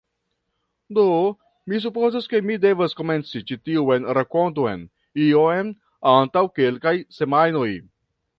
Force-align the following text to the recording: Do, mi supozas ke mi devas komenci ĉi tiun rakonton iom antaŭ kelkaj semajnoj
Do, 0.97 1.03
mi 1.73 1.81
supozas 1.83 2.25
ke 2.31 2.41
mi 2.47 2.57
devas 2.63 2.97
komenci 3.01 3.43
ĉi 3.51 3.59
tiun 3.69 4.09
rakonton 4.19 4.87
iom 5.27 5.71
antaŭ 6.15 6.45
kelkaj 6.59 6.97
semajnoj 7.21 7.69